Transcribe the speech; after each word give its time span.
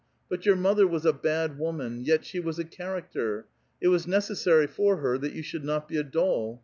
But 0.29 0.47
your 0.47 0.55
mother 0.55 0.87
was 0.87 1.05
a 1.05 1.13
bad 1.13 1.59
woman: 1.59 2.03
vet 2.03 2.25
she 2.25 2.39
was 2.39 2.57
a 2.57 2.63
character. 2.65 3.45
It 3.79 3.89
was 3.89 4.07
necessary 4.07 4.65
for 4.65 4.97
her 4.97 5.19
that 5.19 5.33
you 5.33 5.43
should 5.43 5.63
not 5.63 5.87
be 5.87 5.97
a 5.97 6.03
doll. 6.03 6.59